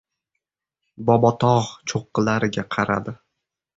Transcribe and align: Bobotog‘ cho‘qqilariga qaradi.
Bobotog‘ 1.09 1.69
cho‘qqilariga 1.93 2.67
qaradi. 2.77 3.19